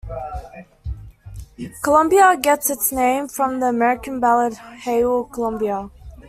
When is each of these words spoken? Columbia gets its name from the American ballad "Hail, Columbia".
Columbia 1.83 2.35
gets 2.35 2.71
its 2.71 2.91
name 2.91 3.27
from 3.27 3.59
the 3.59 3.67
American 3.67 4.19
ballad 4.19 4.55
"Hail, 4.55 5.25
Columbia". 5.25 5.91